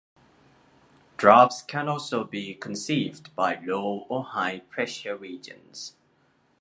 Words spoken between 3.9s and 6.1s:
or high pressure regions.